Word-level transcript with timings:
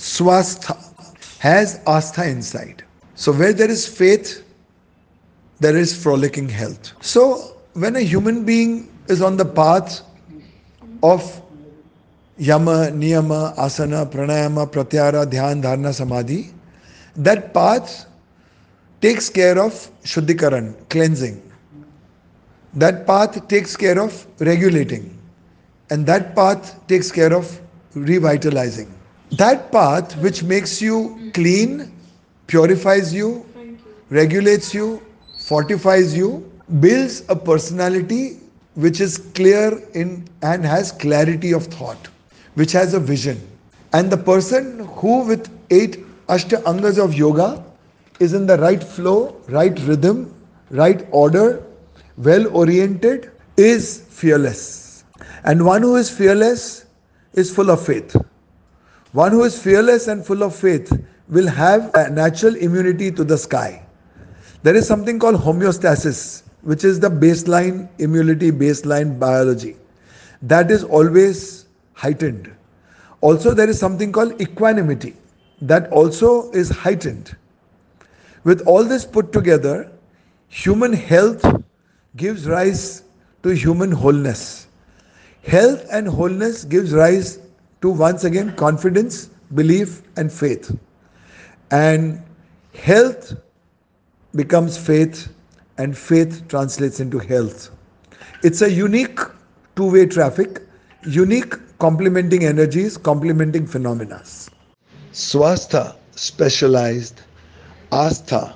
swastha, 0.00 0.76
has 1.38 1.78
astha 1.80 2.26
inside. 2.26 2.82
So 3.14 3.32
where 3.32 3.52
there 3.52 3.70
is 3.70 3.86
faith, 3.86 4.42
there 5.60 5.76
is 5.76 5.94
frolicking 6.02 6.48
health. 6.48 6.92
So 7.02 7.56
when 7.74 7.96
a 7.96 8.00
human 8.00 8.44
being 8.44 8.90
is 9.08 9.20
on 9.20 9.36
the 9.36 9.44
path 9.44 10.00
of 11.02 11.42
yama, 12.38 12.88
niyama, 12.92 13.54
asana, 13.56 14.10
pranayama, 14.10 14.70
pratyahara, 14.70 15.26
dhyan, 15.26 15.62
dharana, 15.62 15.92
samadhi, 15.92 16.52
that 17.16 17.52
path 17.52 18.06
takes 19.02 19.28
care 19.28 19.58
of 19.58 19.90
shuddhikaran, 20.04 20.74
cleansing. 20.88 21.42
That 22.72 23.06
path 23.06 23.48
takes 23.48 23.76
care 23.76 24.00
of 24.00 24.26
regulating. 24.38 25.18
And 25.90 26.06
that 26.06 26.34
path 26.34 26.86
takes 26.86 27.12
care 27.12 27.34
of 27.34 27.60
revitalizing. 27.94 28.94
That 29.32 29.70
path 29.70 30.16
which 30.16 30.42
makes 30.42 30.82
you 30.82 31.30
clean, 31.32 31.92
purifies 32.48 33.14
you, 33.14 33.46
regulates 34.10 34.74
you, 34.74 35.02
fortifies 35.38 36.16
you, 36.16 36.50
builds 36.80 37.22
a 37.28 37.36
personality 37.36 38.38
which 38.74 39.00
is 39.00 39.18
clear 39.18 39.80
in 39.94 40.26
and 40.42 40.64
has 40.64 40.90
clarity 40.90 41.52
of 41.52 41.66
thought, 41.66 42.08
which 42.54 42.72
has 42.72 42.94
a 42.94 43.00
vision. 43.00 43.40
And 43.92 44.10
the 44.10 44.16
person 44.16 44.80
who 44.96 45.24
with 45.24 45.48
eight 45.70 46.04
Ashta 46.26 46.62
Angas 46.64 46.98
of 46.98 47.14
yoga 47.14 47.64
is 48.18 48.34
in 48.34 48.46
the 48.46 48.58
right 48.58 48.82
flow, 48.82 49.36
right 49.48 49.78
rhythm, 49.80 50.34
right 50.70 51.06
order, 51.12 51.62
well 52.16 52.46
oriented, 52.56 53.30
is 53.56 54.00
fearless. 54.08 55.04
And 55.44 55.64
one 55.64 55.82
who 55.82 55.96
is 55.96 56.10
fearless 56.10 56.84
is 57.34 57.54
full 57.54 57.70
of 57.70 57.84
faith. 57.84 58.16
One 59.12 59.32
who 59.32 59.42
is 59.42 59.60
fearless 59.60 60.06
and 60.06 60.24
full 60.24 60.44
of 60.44 60.54
faith 60.54 60.92
will 61.28 61.48
have 61.48 61.90
a 61.94 62.08
natural 62.10 62.54
immunity 62.54 63.10
to 63.10 63.24
the 63.24 63.36
sky. 63.36 63.84
There 64.62 64.76
is 64.76 64.86
something 64.86 65.18
called 65.18 65.34
homeostasis, 65.34 66.44
which 66.62 66.84
is 66.84 67.00
the 67.00 67.10
baseline 67.10 67.88
immunity, 67.98 68.52
baseline 68.52 69.18
biology. 69.18 69.76
That 70.42 70.70
is 70.70 70.84
always 70.84 71.66
heightened. 71.94 72.54
Also, 73.20 73.52
there 73.52 73.68
is 73.68 73.80
something 73.80 74.12
called 74.12 74.40
equanimity, 74.40 75.16
that 75.60 75.90
also 75.90 76.50
is 76.52 76.70
heightened. 76.70 77.36
With 78.44 78.64
all 78.66 78.84
this 78.84 79.04
put 79.04 79.32
together, 79.32 79.90
human 80.48 80.92
health 80.92 81.44
gives 82.16 82.46
rise 82.46 83.02
to 83.42 83.50
human 83.50 83.90
wholeness. 83.90 84.68
Health 85.42 85.84
and 85.90 86.06
wholeness 86.06 86.64
gives 86.64 86.92
rise 86.92 87.39
to 87.82 87.90
once 87.90 88.24
again 88.24 88.54
confidence, 88.56 89.30
belief, 89.54 90.02
and 90.16 90.32
faith. 90.32 90.76
And 91.70 92.22
health 92.74 93.34
becomes 94.34 94.76
faith, 94.76 95.28
and 95.78 95.96
faith 95.96 96.46
translates 96.48 97.00
into 97.00 97.18
health. 97.18 97.70
It's 98.42 98.62
a 98.62 98.70
unique 98.70 99.18
two 99.76 99.90
way 99.90 100.06
traffic, 100.06 100.62
unique 101.06 101.54
complementing 101.78 102.44
energies, 102.44 102.96
complementing 102.96 103.66
phenomena. 103.66 104.22
Swastha 105.12 105.96
specialized, 106.14 107.22
Astha 107.90 108.54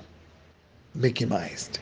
Mickeymized. 0.96 1.78